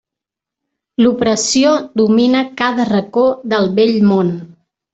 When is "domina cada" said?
2.01-2.89